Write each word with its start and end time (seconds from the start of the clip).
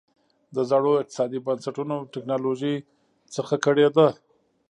د 0.55 0.57
زړو 0.71 0.91
اقتصادي 1.01 1.39
بنسټونو 1.45 1.93
او 1.99 2.03
ټکنالوژۍ 2.13 2.75
څخه 3.35 3.53
کړېده. 3.65 4.07